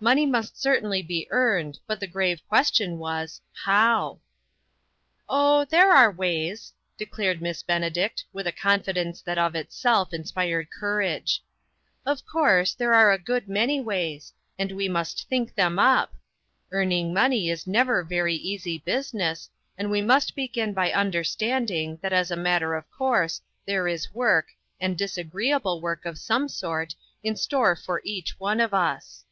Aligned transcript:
Money 0.00 0.24
must 0.24 0.56
certainly 0.62 1.02
be 1.02 1.26
earned, 1.32 1.80
but 1.88 1.98
the 1.98 2.06
grave 2.06 2.40
question 2.48 2.98
was, 3.00 3.40
How?" 3.64 4.20
Oh, 5.28 5.64
there 5.64 5.90
are 5.90 6.08
ways," 6.08 6.72
declared 6.96 7.42
Miss 7.42 7.64
Ben 7.64 7.82
edict, 7.82 8.24
with 8.32 8.46
a 8.46 8.52
confidence 8.52 9.20
that 9.22 9.38
of 9.38 9.56
itself 9.56 10.12
in 10.14 10.22
spired 10.24 10.70
courage." 10.70 11.42
Of 12.06 12.24
course, 12.24 12.74
there 12.74 12.94
are 12.94 13.10
a 13.10 13.18
good 13.18 13.48
many 13.48 13.80
ways; 13.80 14.32
and 14.56 14.70
we 14.70 14.88
must 14.88 15.28
think 15.28 15.56
them 15.56 15.80
up. 15.80 16.14
Earning 16.70 17.12
money 17.12 17.50
is 17.50 17.66
never 17.66 18.04
very 18.04 18.36
easy 18.36 18.78
business, 18.78 19.50
and 19.76 19.90
we 19.90 20.00
must 20.00 20.36
begin 20.36 20.72
by 20.72 20.92
understanding, 20.92 21.98
that 22.02 22.12
as 22.12 22.30
a 22.30 22.36
matter 22.36 22.76
of 22.76 22.88
course, 22.88 23.40
there 23.66 23.88
is 23.88 24.14
work, 24.14 24.50
and 24.80 24.96
disagreeable 24.96 25.80
work, 25.80 26.04
of 26.06 26.18
some 26.18 26.48
sort, 26.48 26.94
in 27.24 27.34
store 27.34 27.74
for 27.74 28.00
each 28.04 28.38
one 28.38 28.60
of 28.60 28.72
us." 28.72 29.24